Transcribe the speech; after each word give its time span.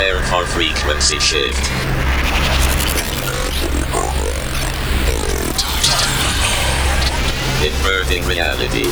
Prepare 0.00 0.22
for 0.22 0.46
frequency 0.46 1.18
shift. 1.18 1.58
Inverting 7.62 8.24
reality. 8.24 8.84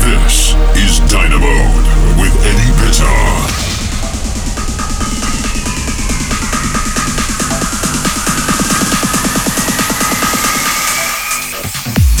This 0.00 0.54
is 0.74 0.98
Dynamode 1.08 2.18
with 2.18 2.34
Eddie 2.44 2.72
Bitar. 2.80 3.61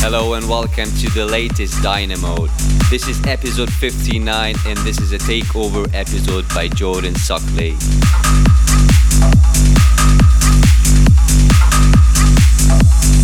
Hello 0.04 0.34
and 0.34 0.48
welcome 0.48 0.90
to 0.96 1.08
the 1.10 1.24
latest 1.24 1.74
Dynamode. 1.74 2.50
This 2.90 3.06
is 3.06 3.24
episode 3.24 3.72
59 3.72 4.56
and 4.66 4.76
this 4.78 5.00
is 5.00 5.12
a 5.12 5.18
takeover 5.18 5.88
episode 5.94 6.44
by 6.48 6.66
Jordan 6.66 7.14
Suckley. 7.14 7.78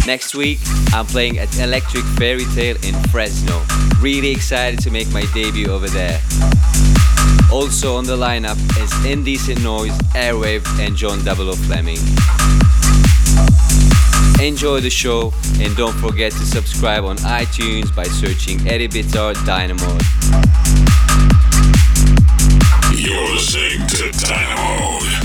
Next 0.06 0.36
week, 0.36 0.60
I'm 0.92 1.04
playing 1.06 1.40
at 1.40 1.58
Electric 1.58 2.04
Fairy 2.16 2.44
Tale 2.54 2.76
in 2.84 2.94
Fresno. 3.08 3.60
Really 4.00 4.30
excited 4.30 4.78
to 4.84 4.92
make 4.92 5.10
my 5.10 5.24
debut 5.34 5.66
over 5.66 5.88
there. 5.88 6.22
Also 7.52 7.96
on 7.96 8.04
the 8.04 8.16
lineup 8.16 8.56
is 8.80 9.04
Indecent 9.04 9.64
Noise, 9.64 9.98
Airwave, 10.14 10.64
and 10.78 10.94
John 10.94 11.24
Double 11.24 11.48
O 11.50 11.56
Fleming. 11.56 11.98
Enjoy 14.40 14.80
the 14.80 14.88
show 14.88 15.32
and 15.60 15.76
don't 15.76 15.94
forget 15.94 16.30
to 16.30 16.46
subscribe 16.46 17.04
on 17.04 17.16
iTunes 17.18 17.94
by 17.94 18.04
searching 18.04 18.66
Eddie 18.68 18.86
Bitar 18.86 19.34
Dynamode. 19.44 20.04
You're 22.96 23.34
listening 23.34 23.86
to 23.88 24.16
Dynamode. 24.16 25.18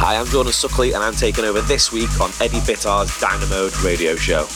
Hi, 0.00 0.16
I'm 0.16 0.26
Jordan 0.26 0.52
Suckley, 0.52 0.94
and 0.94 1.04
I'm 1.04 1.14
taking 1.14 1.44
over 1.44 1.60
this 1.60 1.92
week 1.92 2.18
on 2.18 2.30
Eddie 2.40 2.60
Bitar's 2.60 3.10
Dynamode 3.10 3.84
radio 3.84 4.16
show. 4.16 4.46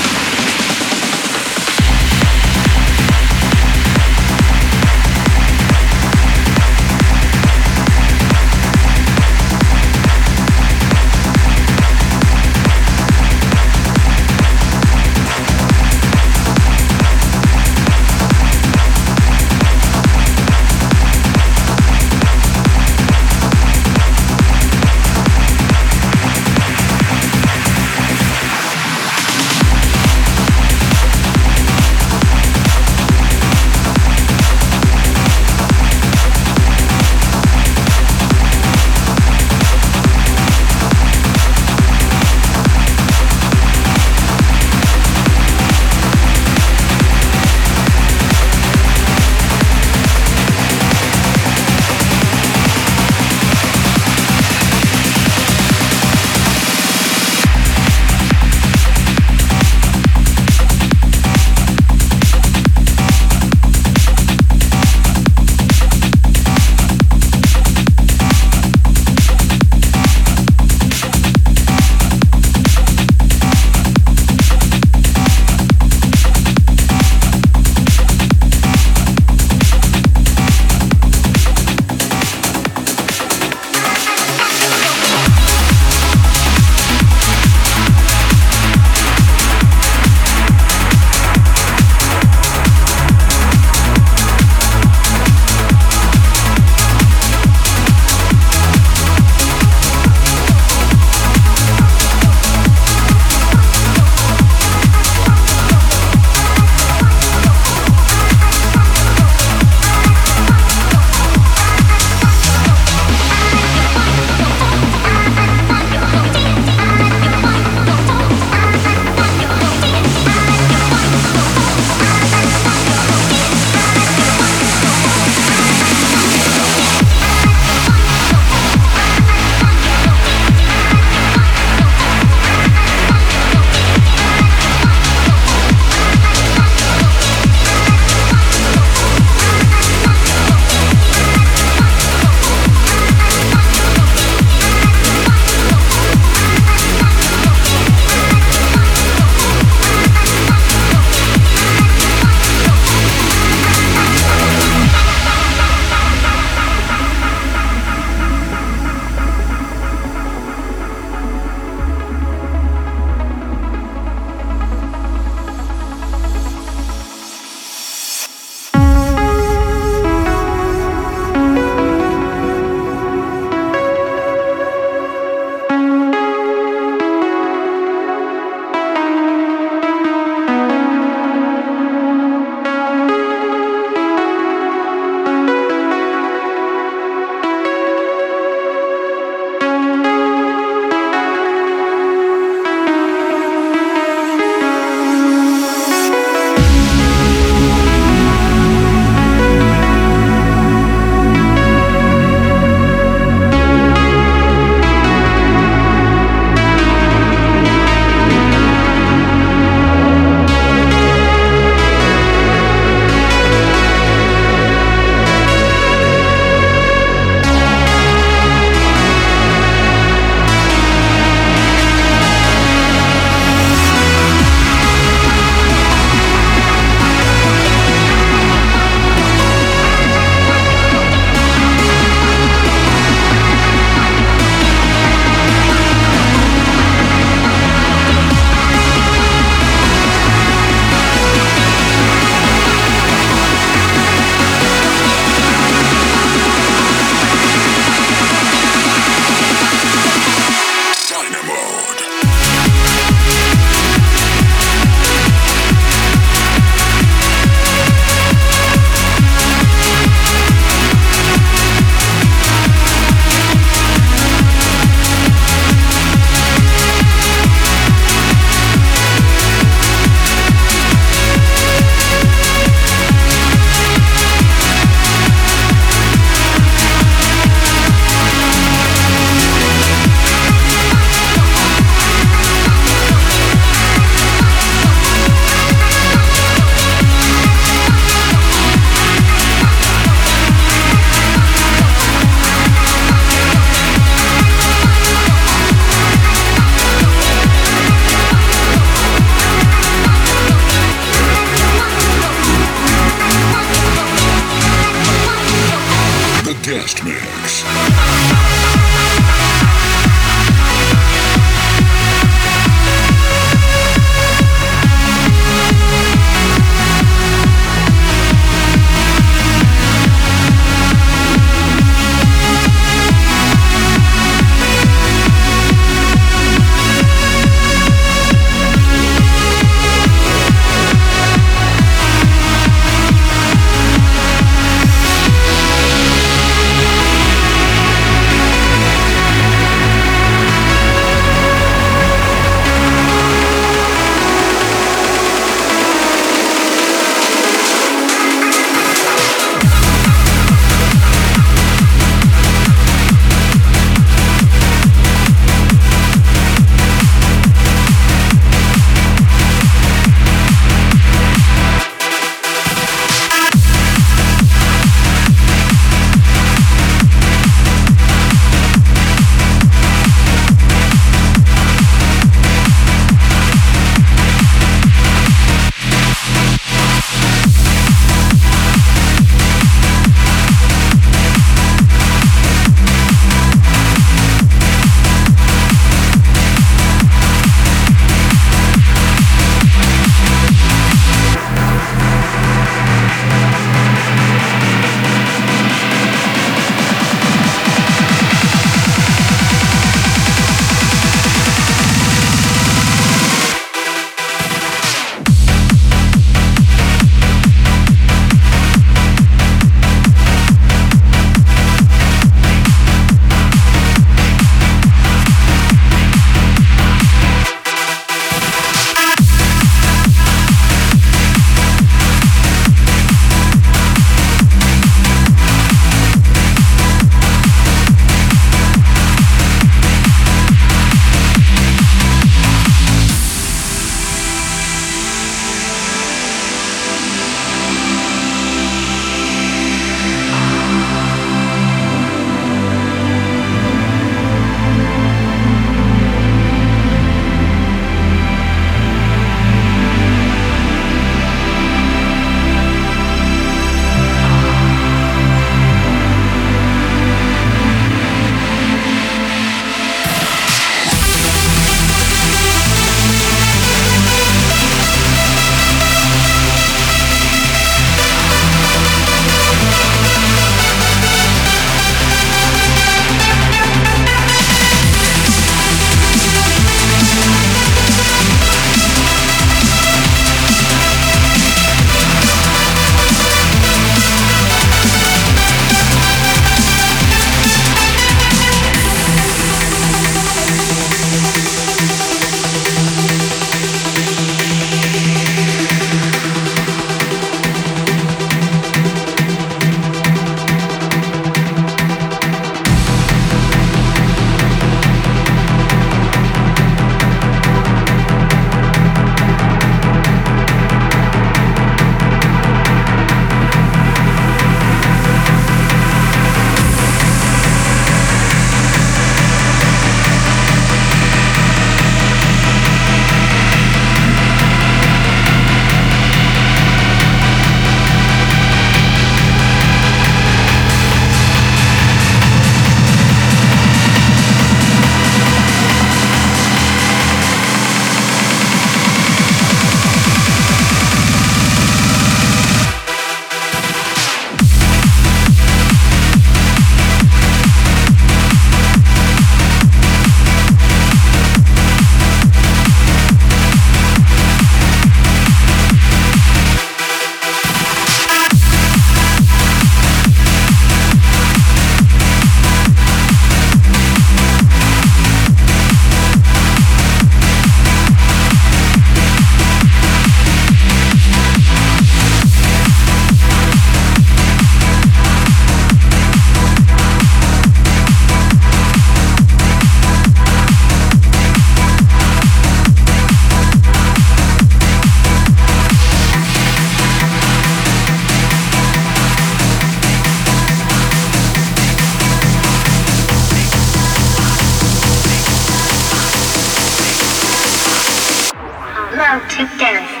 Death. 599.41 600.00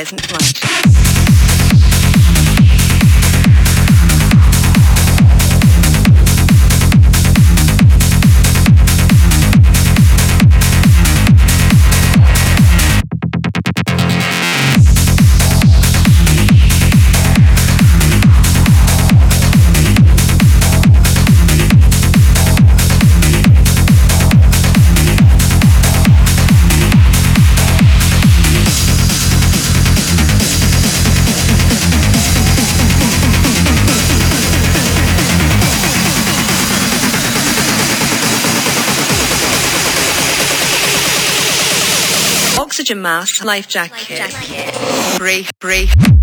Pleasant 0.00 0.32
lunch. 0.32 0.39
Mask, 42.94 43.44
life 43.44 43.68
jacket. 43.68 44.34
Breathe, 45.18 45.50
breathe. 45.60 46.19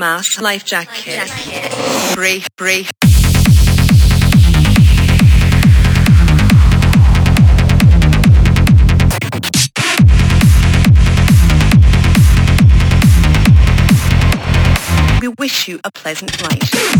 Mask, 0.00 0.40
life 0.40 0.64
jacket. 0.64 1.30
Breathe, 2.14 2.46
breathe. 2.56 2.88
We 15.20 15.28
wish 15.38 15.68
you 15.68 15.80
a 15.84 15.90
pleasant 15.92 16.40
night. 16.40 16.99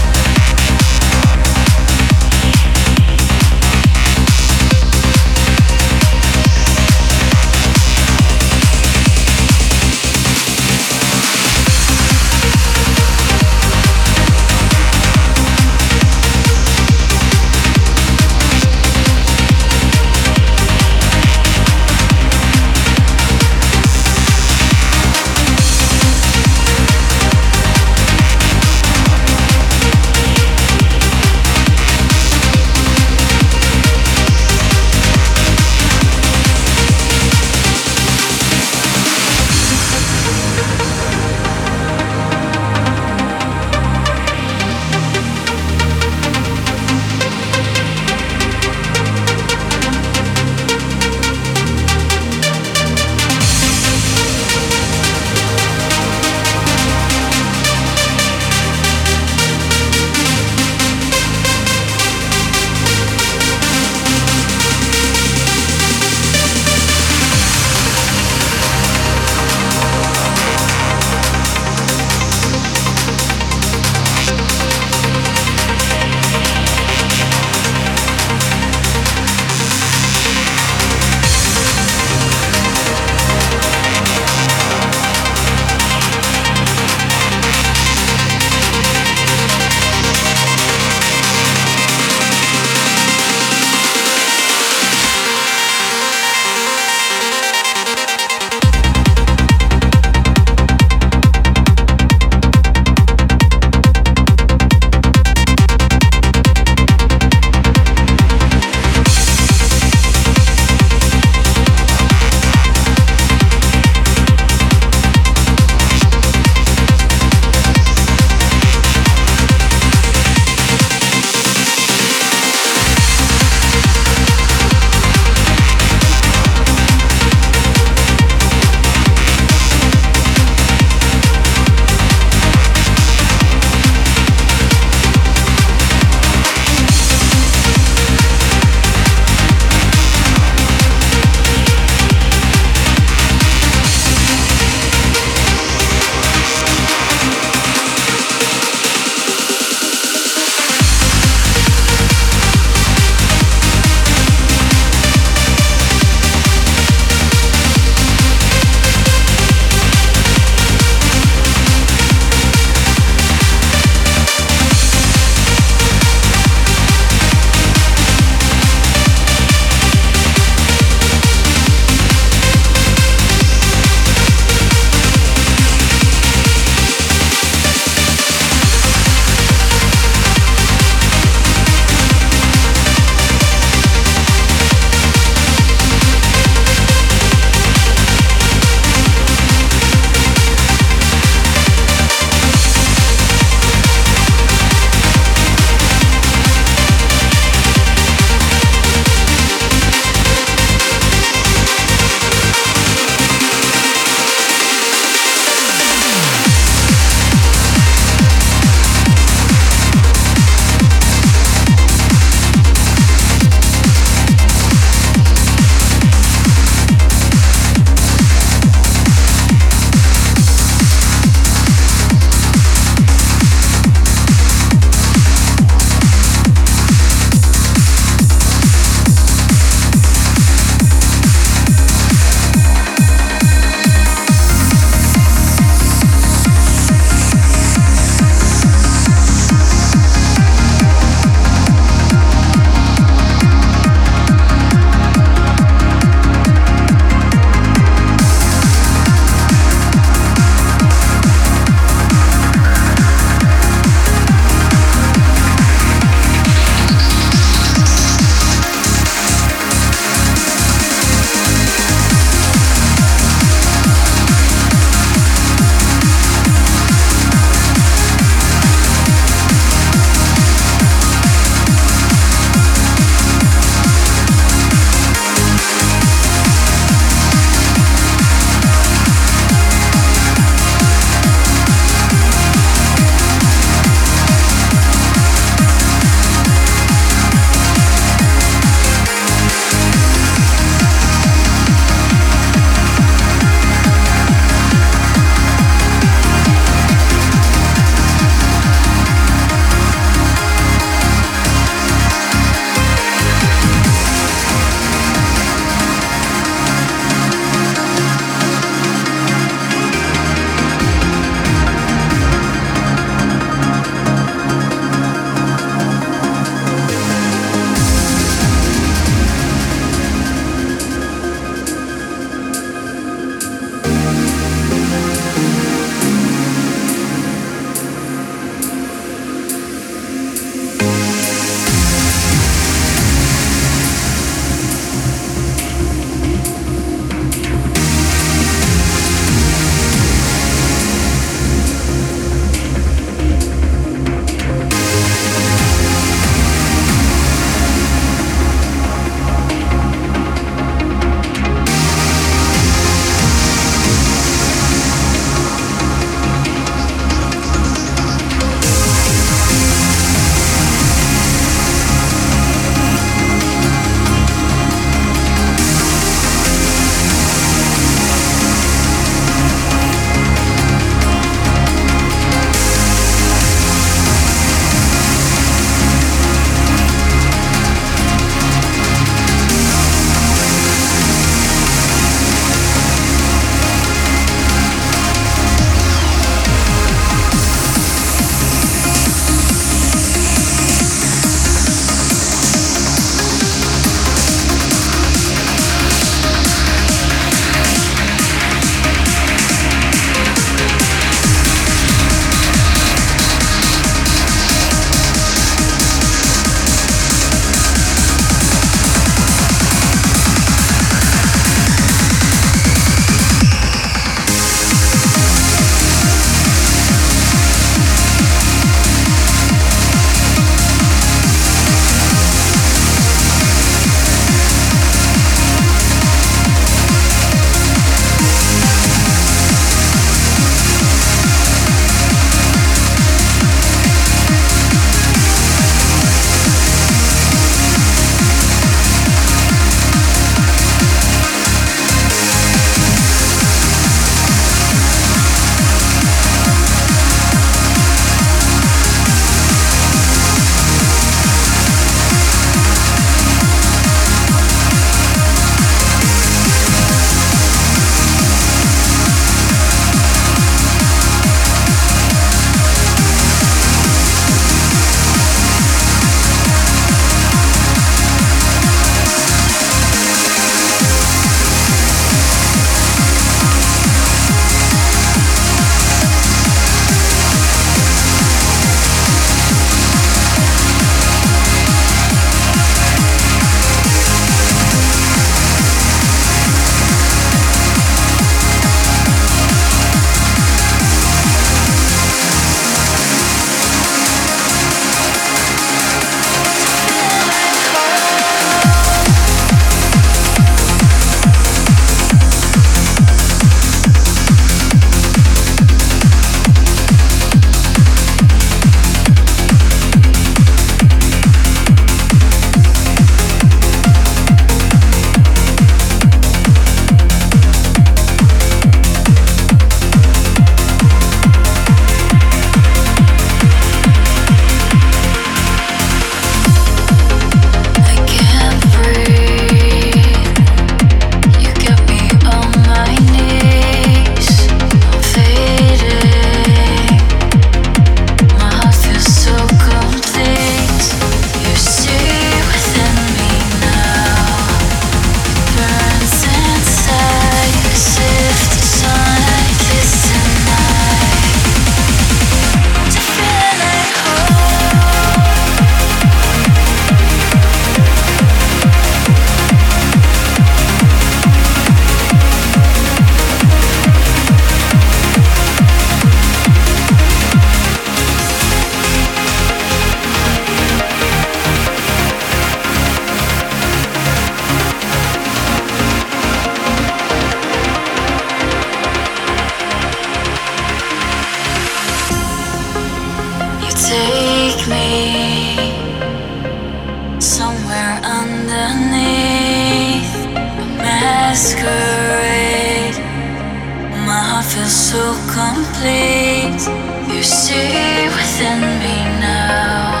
so 594.88 595.12
complete. 595.28 596.64
You 597.12 597.22
see 597.22 598.08
within 598.08 598.60
me 598.80 598.96
now. 599.20 600.00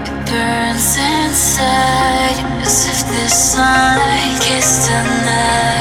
It 0.00 0.30
burns 0.30 0.96
inside 0.96 2.38
as 2.64 2.86
if 2.88 3.06
this 3.12 3.52
sun 3.52 4.00
kissed 4.40 4.88
the 4.88 5.02
night. 5.26 5.71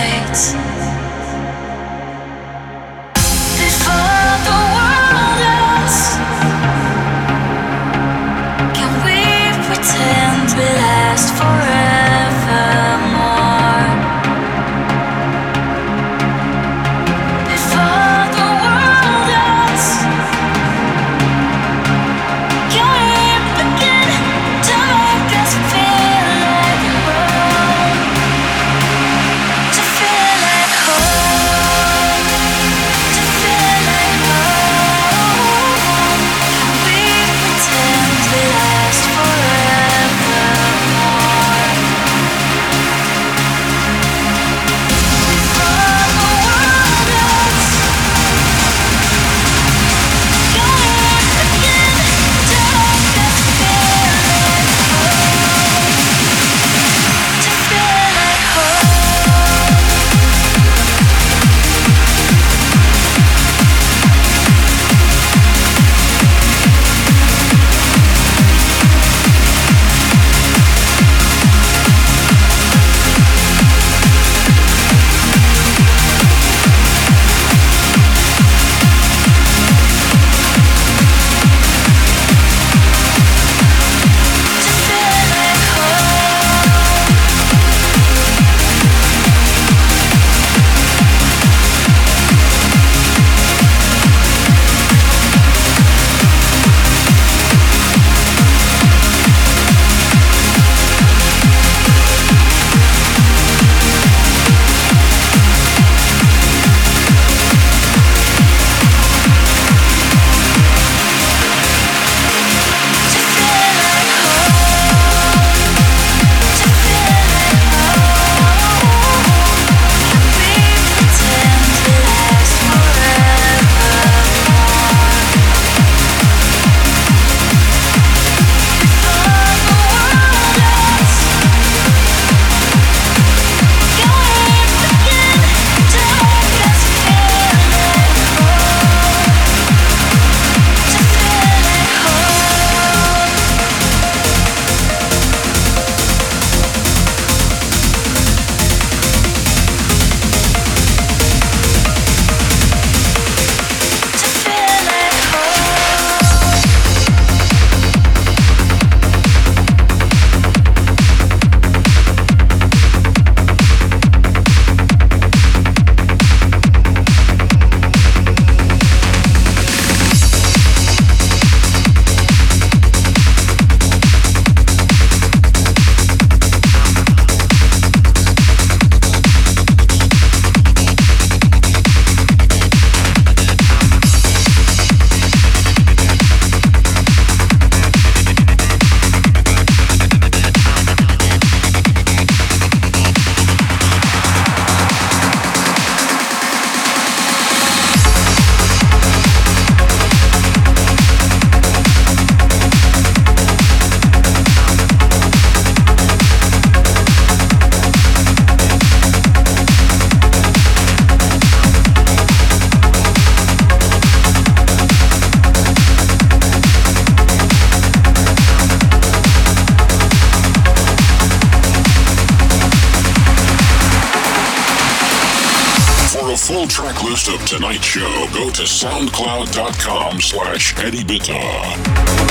Tonight 227.51 227.83
Show, 227.83 228.27
go 228.33 228.49
to 228.49 228.61
soundcloud.com 228.61 230.21
slash 230.21 230.73
Eddie 230.77 231.03
Bitter. 231.03 232.30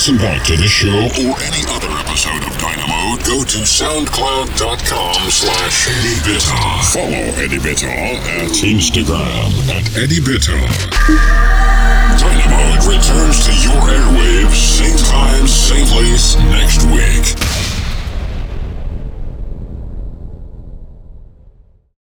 listen 0.00 0.16
back 0.16 0.42
to 0.46 0.56
this 0.56 0.70
show 0.70 0.88
or 0.88 1.36
any 1.44 1.60
other 1.68 1.92
episode 2.00 2.40
of 2.48 2.56
Dynamode, 2.56 3.22
go 3.26 3.44
to 3.44 3.58
soundcloud.com 3.68 5.28
slash 5.28 5.88
Eddie 5.90 6.16
Bitter. 6.24 6.56
Follow 6.88 7.28
Eddie 7.36 7.58
Bitter 7.58 7.86
at 7.86 8.48
Instagram 8.64 9.52
at 9.68 9.84
Eddie 9.98 10.20
Bitter. 10.24 10.56
Dynamode 12.16 12.88
returns 12.88 13.44
to 13.44 13.52
your 13.60 13.76
airwaves 13.92 14.56
same 14.56 14.96
time, 15.04 15.46
same 15.46 15.84
place 15.88 16.34
next 16.48 16.82
week. 16.84 17.49